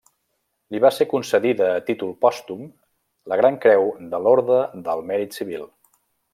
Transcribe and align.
Li 0.75 0.79
va 0.85 0.89
ser 0.95 1.05
concedida 1.11 1.67
a 1.73 1.83
títol 1.89 2.15
pòstum 2.25 2.65
la 3.33 3.39
Gran 3.43 3.61
Creu 3.67 3.87
de 4.15 4.25
l'Orde 4.25 4.59
del 4.89 5.07
Mèrit 5.11 5.41
Civil. 5.43 5.71